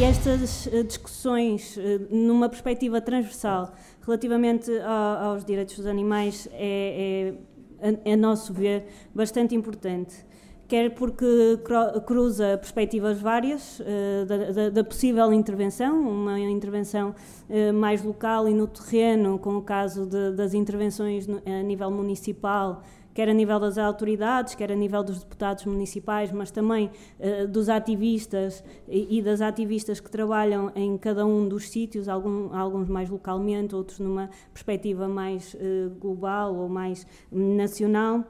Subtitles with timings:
[0.00, 3.72] estas eh, discussões, eh, numa perspectiva transversal,
[4.02, 7.34] relativamente aos direitos dos animais, é,
[7.80, 10.14] é, a nosso ver, bastante importante.
[10.68, 11.26] Quer porque
[12.04, 17.14] cruza perspectivas várias uh, da, da, da, possível intervenção, uma intervenção
[17.48, 21.88] uh, mais local e no terreno, com o caso de, das intervenções no, a nível
[21.92, 22.82] municipal
[23.16, 27.70] quer a nível das autoridades, quer a nível dos deputados municipais, mas também uh, dos
[27.70, 33.08] ativistas e, e, das ativistas que trabalham em cada um dos sítios, algum, alguns mais
[33.08, 38.22] localmente, outros numa perspectiva mais uh, global ou mais nacional,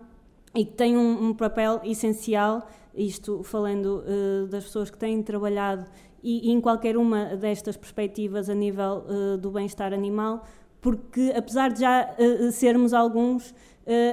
[0.54, 5.84] e que têm um, um papel essencial, isto falando uh, das pessoas que têm trabalhado
[6.22, 9.04] e, e, em qualquer uma destas perspectivas a nível
[9.40, 10.44] do bem-estar animal,
[10.80, 12.08] porque apesar de já
[12.52, 13.52] sermos alguns,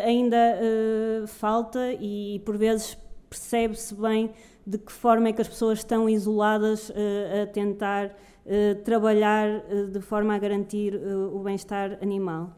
[0.05, 2.97] ainda uh, falta e por vezes
[3.29, 4.31] percebe-se bem
[4.65, 8.15] de que forma é que as pessoas estão isoladas uh, a tentar
[8.83, 9.47] trabalhar
[9.89, 10.93] de forma a garantir
[11.31, 12.51] o bem-estar animal.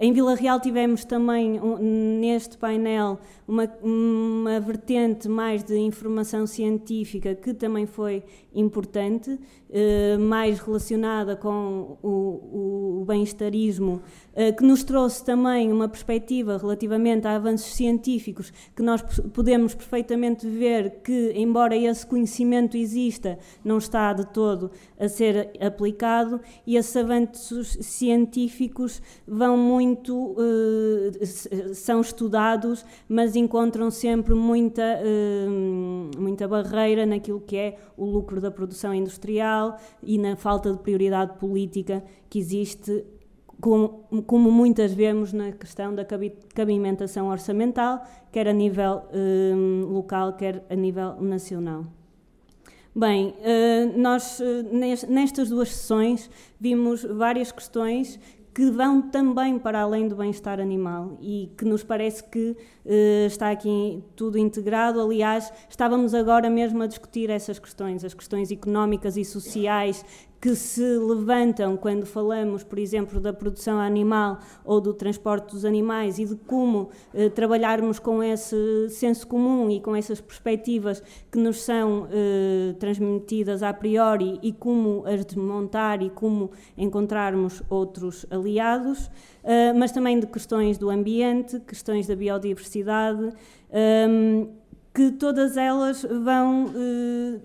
[0.00, 7.54] Em Vila Real tivemos também neste painel uma, uma vertente mais de informação científica que
[7.54, 14.00] também foi importante, eh, mais relacionada com o, o bem-estarismo,
[14.34, 19.02] eh, que nos trouxe também uma perspectiva relativamente a avanços científicos, que nós
[19.34, 26.40] podemos perfeitamente ver que, embora esse conhecimento exista, não está de todo a ser aplicado,
[26.66, 30.34] e esses avanços científicos vão muito,
[31.20, 35.46] eh, são estudados, mas encontram sempre muita, eh,
[36.18, 41.38] muita barreira naquilo que é o lucro da produção industrial e na falta de prioridade
[41.38, 43.04] política que existe
[43.60, 46.04] como, como, muitas vemos na questão da
[46.54, 49.54] cabimentação orçamental, quer a nível eh,
[49.88, 51.84] local, quer a nível nacional.
[52.94, 54.42] Bem, eh, nós
[55.08, 58.18] nestas duas sessões vimos várias questões
[58.56, 62.56] que vão também para além do bem-estar animal e que nos parece que
[62.86, 64.98] uh, está aqui tudo integrado.
[64.98, 70.02] Aliás, estávamos agora mesmo a discutir essas questões, as questões económicas e sociais
[70.46, 76.20] que se levantam quando falamos, por exemplo, da produção animal ou do transporte dos animais
[76.20, 81.02] e de como eh, trabalharmos com esse senso comum e com essas perspectivas
[81.32, 88.24] que nos são eh, transmitidas a priori e como as desmontar e como encontrarmos outros
[88.30, 89.10] aliados,
[89.42, 93.32] eh, mas também de questões do ambiente, questões da biodiversidade,
[93.72, 94.46] ehm,
[94.94, 97.40] que todas elas vão eh,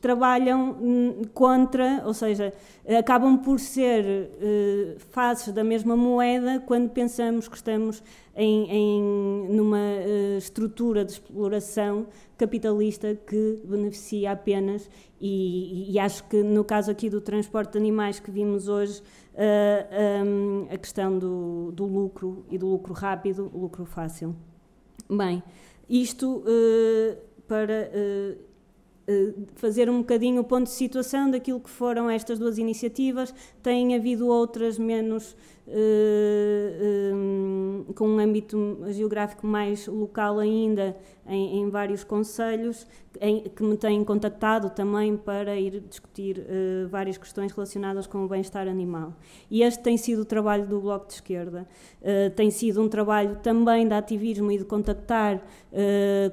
[0.00, 2.52] trabalham contra, ou seja,
[2.98, 8.02] acabam por ser uh, faces da mesma moeda quando pensamos que estamos
[8.34, 9.02] em, em
[9.50, 12.06] numa uh, estrutura de exploração
[12.36, 14.88] capitalista que beneficia apenas
[15.20, 19.02] e, e, acho que no caso aqui do transporte de animais que vimos hoje
[20.26, 24.34] um, a questão do, do, lucro e do lucro rápido, lucro fácil.
[25.08, 25.42] Bem,
[25.88, 26.42] isto
[27.46, 28.36] para eh,
[29.56, 33.34] fazer um bocadinho o ponto de situação daquilo que foram estas duas iniciativas.
[33.62, 41.70] Tem havido outras menos eh, eh, com um âmbito geográfico mais local ainda, em, em
[41.70, 42.86] vários conselhos,
[43.54, 48.66] que me têm contactado também para ir discutir uh, várias questões relacionadas com o bem-estar
[48.66, 49.14] animal.
[49.48, 51.66] E este tem sido o trabalho do Bloco de Esquerda.
[52.02, 55.40] Uh, tem sido um trabalho também de ativismo e de contactar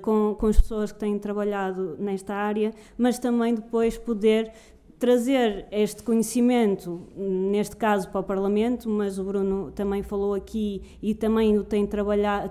[0.02, 4.52] com, com as pessoas que têm trabalhado nesta área, mas também depois poder
[5.02, 11.16] trazer este conhecimento, neste caso para o Parlamento, mas o Bruno também falou aqui e
[11.16, 11.90] também o, tem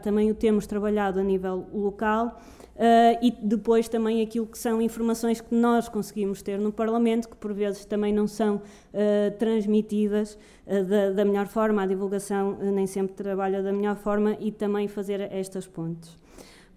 [0.03, 2.41] também o temos trabalhado a nível local,
[2.75, 7.37] uh, e depois também aquilo que são informações que nós conseguimos ter no Parlamento, que
[7.37, 8.61] por vezes também não são uh,
[9.39, 10.37] transmitidas
[10.67, 14.89] uh, da, da, melhor forma, a divulgação nem sempre trabalha da melhor forma, e também
[14.89, 16.20] fazer estas pontes.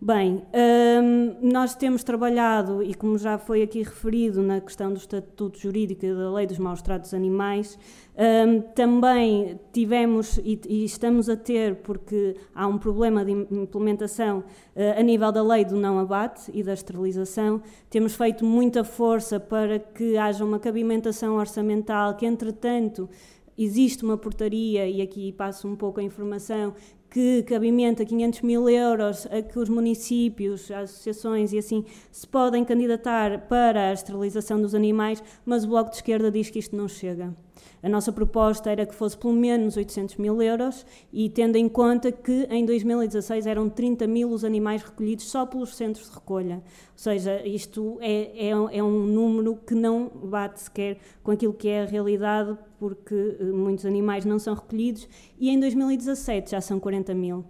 [0.06, 5.58] Bem, hum, nós temos trabalhado, e como já foi aqui referido na questão do estatuto
[5.58, 7.79] jurídico e da lei dos maus tratos animais,
[8.14, 15.00] hum, também tivemos e, e, estamos a ter, porque há um problema de implementação uh,
[15.00, 19.79] a nível da lei do não abate e da esterilização, temos feito muita força para
[19.79, 23.09] que haja uma cabimentação orçamental, que entretanto
[23.58, 26.73] existe uma portaria, e aqui passo um pouco a informação,
[27.14, 32.66] que cabimenta 500 mil euros a que os municípios, as associações e assim se podem
[32.66, 36.88] candidatar para a esterilização dos animais, mas o Bloco de Esquerda diz que isto não
[36.88, 37.32] chega.
[37.82, 42.11] A nossa proposta era que fosse pelo menos 800 mil euros e tendo em conta
[42.11, 46.55] que em 2016 eram 30 mil os animais recolhidos só pelos centros de recolha.
[46.55, 46.61] Ou
[46.96, 51.82] seja, isto é, é, é um número que não bate sequer com aquilo que é
[51.82, 55.08] a realidade, porque eh, muitos animais não são recolhidos
[55.40, 57.44] e em 2017 já são 40 mil.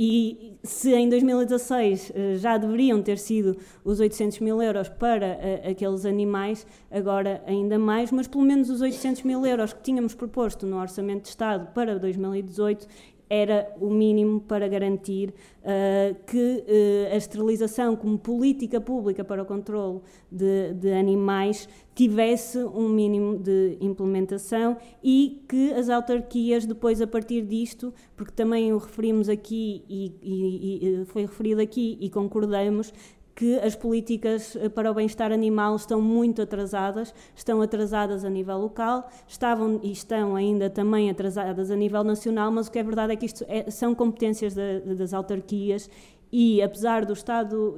[0.00, 5.70] E se em 2016 eh, já deveriam ter sido os 800 mil euros para eh,
[5.72, 10.64] aqueles animais, agora ainda mais, mas pelo menos os 800 mil euros que tínhamos proposto
[10.66, 12.86] no Orçamento de Estado para 2018
[13.30, 19.46] era o mínimo para garantir uh, que uh, a esterilização como política pública para o
[19.46, 20.00] controle
[20.30, 21.68] de, de, animais
[21.98, 28.72] tivesse um mínimo de implementação e que as autarquias depois a partir disto, porque também
[28.72, 32.92] o referimos aqui e, e, e foi referido aqui e concordamos,
[33.34, 38.58] que as políticas eh, para o bem-estar animal estão muito atrasadas, estão atrasadas a nível
[38.58, 43.12] local, estavam e estão ainda também atrasadas a nível nacional, mas o que é verdade
[43.12, 45.88] é que isto é, são competências das autarquias
[46.32, 47.74] e, apesar do Estado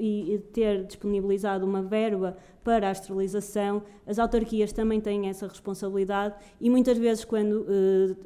[0.52, 6.98] ter disponibilizado uma verba para a esterilização, as autarquias também têm essa responsabilidade e muitas
[6.98, 7.66] vezes, quando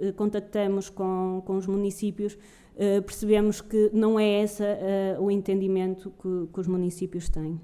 [0.00, 2.36] eh, contactamos com, com os municípios,
[2.76, 4.62] eh, percebemos que não é esse
[5.20, 7.60] o entendimento que, que, os municípios têm.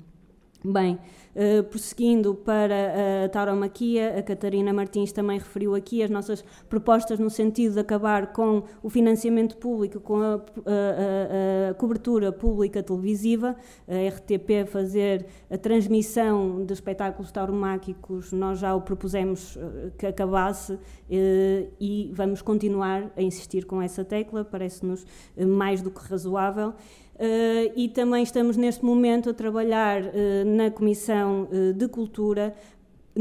[0.62, 0.98] Bem,
[1.34, 7.30] uh, prosseguindo para a tauromaquia, a Catarina Martins também referiu aqui as nossas propostas no
[7.30, 13.56] sentido de acabar com o financiamento público, com a, a, a, cobertura pública televisiva,
[13.88, 20.74] a RTP fazer a transmissão de espetáculos tauromáquicos, nós já o propusemos uh, que acabasse
[20.74, 20.78] uh,
[21.08, 25.06] e vamos continuar a insistir com essa tecla, parece-nos
[25.38, 26.74] mais do que razoável.
[27.20, 30.08] Uh, e também estamos neste momento a trabalhar uh,
[30.46, 32.54] na Comissão uh, de Cultura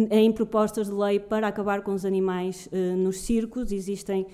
[0.10, 3.72] em propostas de lei para acabar com os animais nos circos.
[3.72, 4.28] Existem,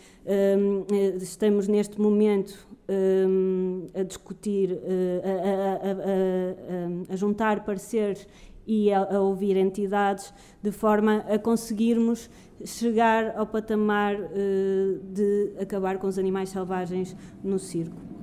[1.22, 2.68] estamos neste momento
[3.98, 4.78] a discutir,
[5.24, 8.28] a, a, a, a, juntar pareceres
[8.68, 12.30] e a, ouvir entidades de forma a conseguirmos
[12.66, 14.18] chegar ao patamar
[15.14, 18.15] de acabar com os animais selvagens no circo.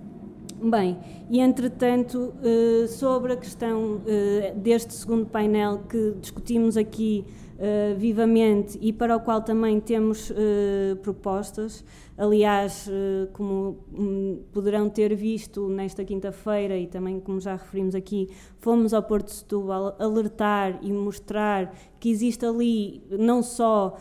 [0.64, 0.96] Bem,
[1.28, 7.24] e entretanto, eh, sobre a questão eh, deste segundo painel que discutimos aqui
[7.62, 11.84] uh, vivamente e para o qual também temos uh, propostas.
[12.18, 18.28] Aliás, uh, como um, poderão ter visto nesta quinta-feira e também, como já referimos aqui,
[18.58, 23.96] fomos ao Porto de Setúbal alertar e mostrar que existe ali não só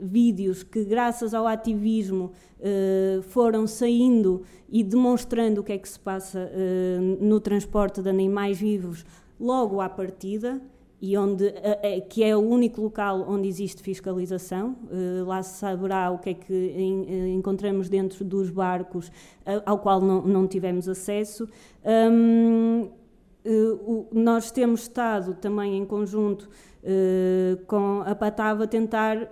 [0.00, 2.32] vídeos que, graças ao ativismo,
[3.28, 6.50] foram saindo e demonstrando o que é que se passa
[7.20, 9.04] no transporte de animais vivos
[9.38, 10.60] logo à partida
[11.06, 14.76] e onde, é, que é o único local onde existe fiscalização.
[15.24, 16.74] lá se saberá o que é que
[17.32, 19.10] encontramos dentro dos barcos
[19.64, 21.48] ao qual não, não tivemos acesso.
[21.84, 22.88] Um,
[24.12, 26.48] nós temos estado também em conjunto
[27.66, 29.28] com a Patava a tentar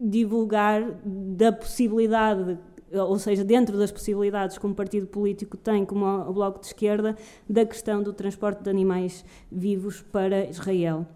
[0.00, 2.58] divulgar da possibilidade
[2.94, 7.16] ou seja, dentro das possibilidades que um partido político tem, como o Bloco de Esquerda,
[7.48, 11.06] da questão do transporte de animais vivos para Israel.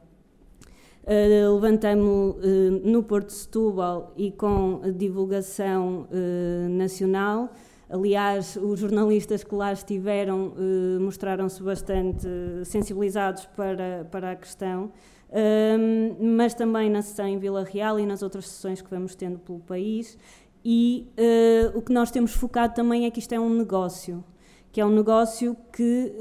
[1.09, 7.51] Uh, levantamos uh, no Porto de Setúbal e com divulgação uh, nacional.
[7.89, 10.53] Aliás, os jornalistas que lá estiveram
[11.01, 12.29] mostraram-se bastante
[12.67, 14.93] sensibilizados para, para a questão.
[16.37, 19.61] mas também na sessão em Vila Real e nas outras sessões que vamos tendo pelo
[19.61, 20.19] país.
[20.65, 24.25] E uh, o que nós temos focado também é que isto é um negócio,
[24.73, 26.13] que é um negócio que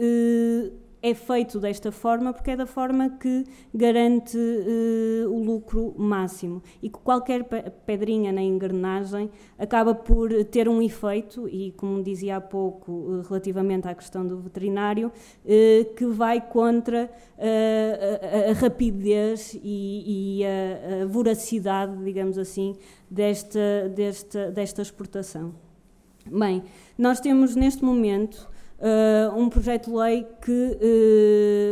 [0.71, 6.61] uh, é feito desta forma porque é da forma que garante uh, o lucro máximo.
[6.81, 7.43] E que qualquer
[7.85, 13.87] pedrinha na engrenagem acaba por ter um efeito e como dizia há pouco uh, relativamente
[13.87, 21.05] à questão do veterinário uh, que vai contra a, a, rapidez e, e a, a,
[21.05, 22.75] voracidade digamos assim
[23.09, 25.53] desta, desta, desta exportação.
[26.25, 26.63] Bem
[26.97, 28.49] nós temos neste momento
[28.79, 30.77] uh, um projeto de lei que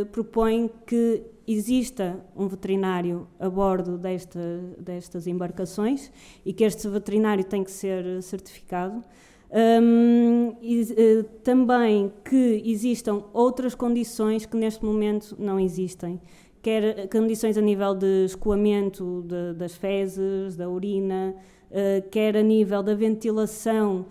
[0.00, 4.40] uh, propõe que exista um veterinário a bordo desta,
[4.78, 6.10] destas embarcações
[6.44, 9.02] e que este veterinário tem que ser certificado.
[9.48, 16.20] Um, e, uh, também que existam outras condições que neste momento não existem,
[16.60, 21.32] quer condições a nível de escoamento de, das fezes, da urina,
[21.70, 24.06] uh, quer a nível da ventilação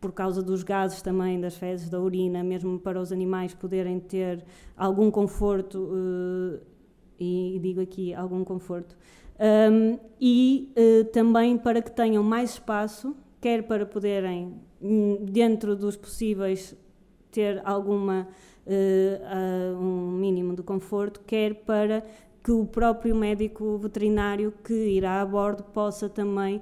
[0.00, 4.42] por causa dos gases também das fezes, da urina, mesmo para os animais poderem ter
[4.76, 6.60] algum conforto uh,
[7.18, 8.96] e, digo aqui algum conforto.
[9.38, 15.96] Um, e uh, também para que tenham mais espaço, quer para poderem, hum, dentro dos
[15.96, 16.74] possíveis,
[17.30, 18.26] ter alguma
[18.66, 22.04] uh, uh, um mínimo de conforto, quer para
[22.50, 26.60] que o próprio médico veterinário que irá a bordo possa também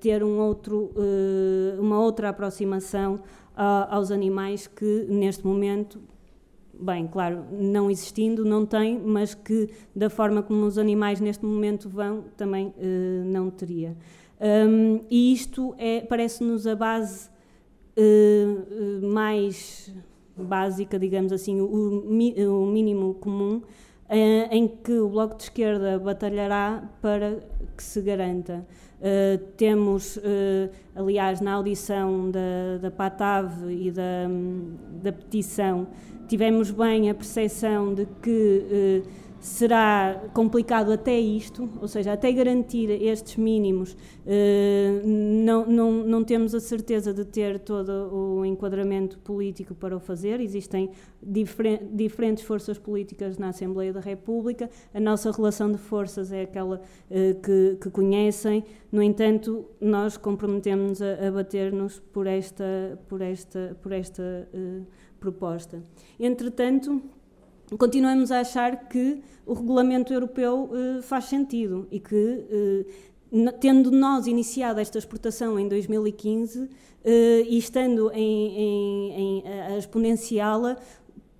[0.00, 0.90] ter um outro,
[1.78, 3.20] uma outra aproximação
[3.54, 6.00] aos animais que neste momento
[6.72, 11.90] bem, claro, não existindo, não tem, mas que da forma como os animais neste momento
[11.90, 13.94] vão, também uh, não teria.
[14.40, 17.28] Um, e isto é, parece-nos a base
[19.02, 19.92] mais
[20.34, 23.60] básica, digamos assim, o, o mínimo comum,
[24.10, 27.38] em que o Bloco de Esquerda batalhará para
[27.76, 28.66] que se garanta.
[28.98, 30.20] Uh, temos, uh,
[30.96, 34.26] aliás, na audição da, da PATAV e da,
[35.02, 35.86] da petição,
[36.26, 39.08] tivemos bem a percepção de que uh,
[39.40, 46.54] será complicado até isto, ou seja, até garantir estes mínimos, eh, não, não, não temos
[46.54, 50.40] a certeza de ter todo o enquadramento político para o fazer.
[50.40, 50.90] Existem
[51.22, 56.80] difer diferentes forças políticas na Assembleia da República, a nossa relação de forças é aquela
[57.10, 63.76] eh, que, que conhecem, no entanto, nós comprometemos-nos a, a bater-nos por esta, por esta,
[63.82, 64.86] por esta uh,
[65.20, 65.82] proposta.
[66.18, 67.02] Entretanto,
[67.76, 74.26] continuamos a achar que o regulamento europeu uh, faz sentido e que, uh, tendo nós
[74.26, 76.68] iniciado esta exportação em 2015 uh,
[77.04, 80.76] eh, e estando em, em, em, a exponenciá-la,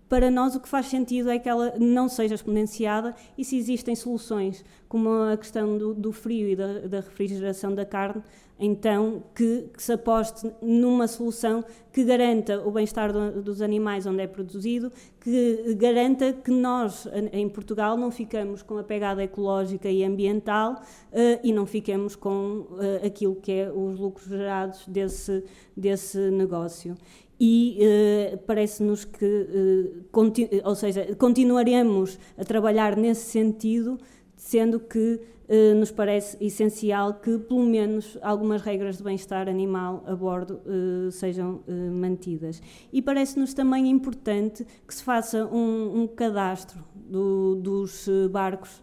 [0.09, 3.95] para nós o que faz sentido é que ela não seja exponenciada e se existem
[3.95, 8.23] soluções, como a questão do, do frio e da, da, refrigeração da carne,
[8.59, 14.23] então que, que, se aposte numa solução que garanta o bem-estar do, dos animais onde
[14.23, 20.03] é produzido, que garanta que nós, em Portugal, não ficamos com a pegada ecológica e
[20.03, 25.45] ambiental uh, e não fiquemos com uh, aquilo que é os lucros gerados desse,
[25.77, 26.97] desse negócio.
[27.41, 29.47] E uh, parece-nos que,
[30.65, 33.99] ou seja, continuaremos a trabalhar nesse sentido,
[34.37, 40.15] sendo que uh, nos parece essencial que, pelo menos, algumas regras de bem-estar animal a
[40.15, 40.61] bordo
[41.11, 41.63] sejam
[41.93, 42.61] mantidas.
[42.93, 48.83] E parece-nos também importante que se faça um, um cadastro do, dos barcos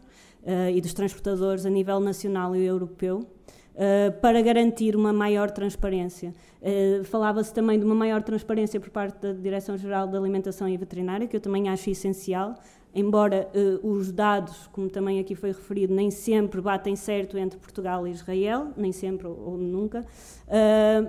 [0.74, 3.28] e dos transportadores a nível nacional e europeu,
[3.76, 6.34] Uh, para garantir uma maior transparência.
[6.62, 11.28] Uh, Falava-se também de uma maior transparência por parte da Direção-Geral da Alimentação e Veterinária,
[11.28, 12.56] que eu também acho essencial,
[12.96, 18.08] embora uh, os dados, como também aqui foi referido, nem sempre batem certo entre Portugal
[18.08, 20.06] e Israel, nem sempre ou, ou nunca,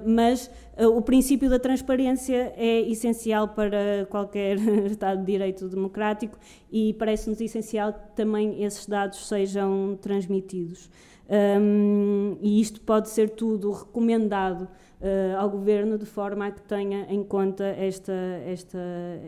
[0.07, 4.57] mas o princípio da transparência é essencial para qualquer
[4.91, 6.39] Estado de Direito democrático
[6.73, 10.91] e parece-nos essencial que também esses dados sejam transmitidos.
[11.29, 17.05] Um, e isto pode ser tudo recomendado uh, ao Governo de forma a que tenha
[17.11, 18.13] em conta esta,
[18.45, 18.79] esta,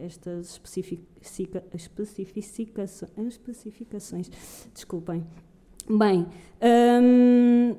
[0.05, 4.31] estas especifica, especificações, especificações.
[4.73, 5.27] Desculpem.
[5.91, 6.27] Bem,
[7.03, 7.75] um,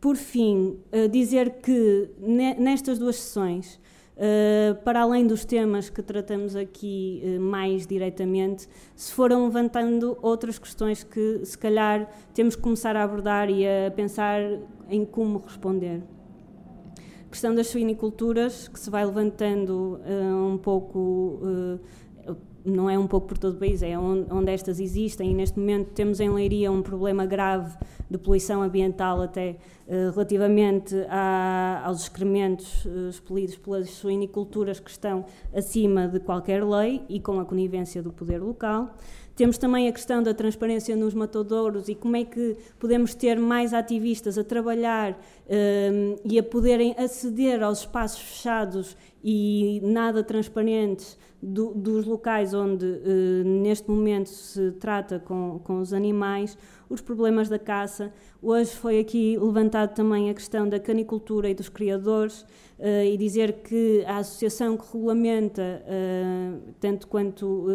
[0.00, 2.08] por fim, uh, dizer que
[2.58, 3.78] nestas duas sessões
[4.18, 10.58] Uh, para além dos temas que tratamos aqui uh, mais diretamente, se foram levantando outras
[10.58, 14.40] questões que, se calhar, temos que começar a abordar e a pensar
[14.90, 16.02] em como responder.
[16.96, 21.40] A questão das suiniculturas, que se vai levantando uh, um pouco
[22.70, 25.58] não é um pouco por todo o país, é onde, onde, estas existem e neste
[25.58, 27.76] momento temos em Leiria um problema grave
[28.10, 29.56] de poluição ambiental até
[29.86, 37.02] uh, relativamente a, aos excrementos uh, expelidos pelas suiniculturas que estão acima de qualquer lei
[37.08, 38.94] e com a conivência do poder local.
[39.38, 43.72] Temos também a questão da transparência nos matadouros e como é que podemos ter mais
[43.72, 45.16] ativistas a trabalhar
[45.48, 52.84] um, e a poderem aceder aos espaços fechados e nada transparentes do, dos locais onde
[52.84, 56.56] uh, neste momento se trata com, com os animais,
[56.88, 58.12] os problemas da caça.
[58.42, 62.42] Hoje foi aqui levantado também a questão da canicultura e dos criadores
[62.78, 67.66] uh, e dizer que a associação que regulamenta, uh, tanto quanto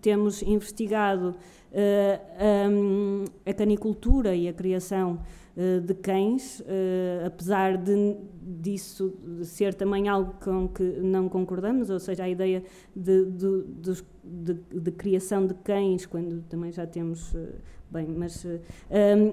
[0.00, 1.34] temos investigado
[1.74, 10.08] um, a canicultura e a criação eh, de cães, uh, apesar de disso ser também
[10.08, 12.62] algo com que não concordamos, ou seja, a ideia
[12.94, 17.32] de, de, de, de criação de cães, quando também já temos.
[17.34, 17.54] Uh,
[17.90, 18.44] bem, mas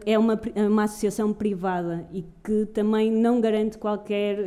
[0.06, 4.38] é uma, é uma associação privada e que também não garante qualquer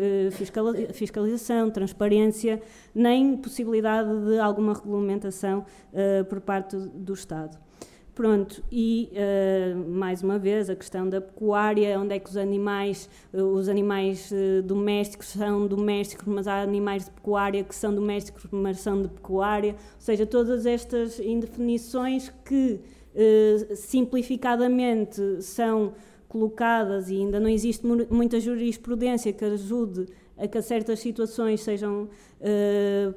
[0.92, 2.62] fiscalização, transparência,
[2.94, 5.66] nem possibilidade de alguma regulamentação
[6.28, 7.58] por parte do Estado.
[8.14, 13.10] Pronto, e uh, mais uma vez a questão da pecuária, onde é que os animais,
[13.32, 18.46] uh, os animais uh, domésticos são domésticos, mas há animais de pecuária que são domésticos,
[18.52, 22.80] mas são de pecuária, ou seja, todas estas indefinições que
[23.76, 25.92] simplificadamente são
[26.28, 30.06] colocadas e ainda não existe muita jurisprudência que ajude
[30.36, 32.08] a que certas situações sejam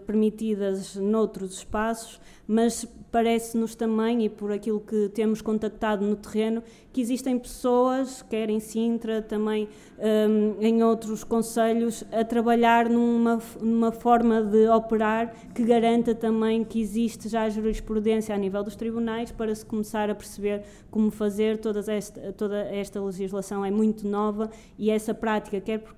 [0.05, 7.01] permitidas noutros espaços, mas parece-nos também, e por aquilo que temos contactado no terreno, que
[7.01, 14.41] existem pessoas, quer em Sintra, também um, em outros conselhos, a trabalhar numa, numa forma
[14.41, 19.65] de operar que garanta também que existe já jurisprudência a nível dos tribunais para se
[19.65, 21.57] começar a perceber como fazer.
[21.57, 25.95] Toda esta, toda esta legislação é muito nova e essa prática, quer por,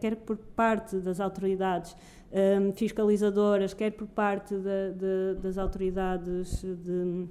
[0.00, 1.96] quer por parte das autoridades
[2.32, 7.30] um, fiscalizadoras, quer por parte de, das autoridades de,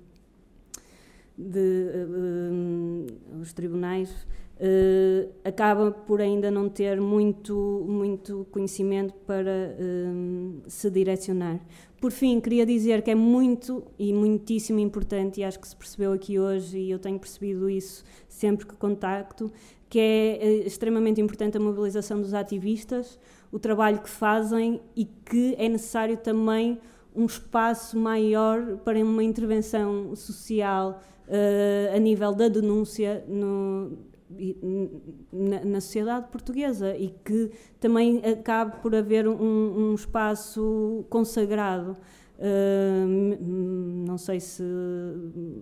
[1.38, 3.06] de um,
[3.42, 4.12] os tribunais,
[4.60, 11.60] uh, acaba por ainda não ter muito, muito conhecimento para um, se direcionar.
[12.02, 16.14] Por fim, queria dizer que é muito e muitíssimo importante, e acho que se percebeu
[16.14, 19.52] aqui hoje, e eu tenho percebido isso sempre que contacto,
[19.90, 23.20] que é eh, extremamente importante a mobilização dos ativistas,
[23.52, 26.80] o trabalho que fazem e que é necessário também
[27.16, 33.98] um espaço maior para uma intervenção social uh, a nível da denúncia no,
[35.34, 41.98] na, na, sociedade portuguesa e que também acabe por haver um, um espaço consagrado.
[44.06, 44.64] Não sei se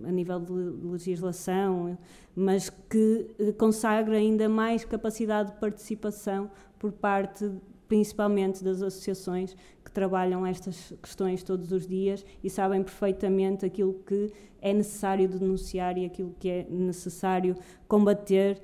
[0.03, 1.98] a nível de legislação,
[2.36, 7.51] mas que consagra ainda mais capacidade de participação por parte
[7.88, 14.31] principalmente das associações que trabalham estas questões todos os dias e sabem perfeitamente aquilo que
[14.62, 17.55] é necessário denunciar e aquilo que é necessário
[17.88, 18.62] combater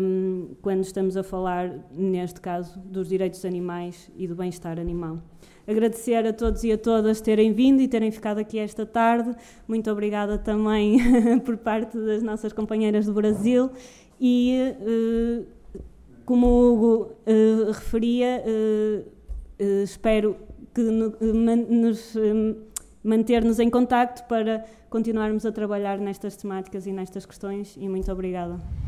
[0.00, 5.18] um, quando estamos a falar, neste caso, dos direitos animais e do bem-estar animal.
[5.66, 9.34] Agradecer a todos e a todas terem vindo e terem ficado aqui esta tarde.
[9.66, 10.98] Muito obrigada também
[11.44, 13.70] por parte das nossas companheiras do Brasil
[14.20, 15.46] e uh,
[16.26, 19.10] como o Hugo uh, referia, uh,
[19.82, 20.36] espero
[20.74, 21.14] que no,
[21.70, 22.14] nos
[23.02, 28.83] manter-nos em contacto para continuarmos a trabalhar nestas temáticas e nestas questões e muito obrigada.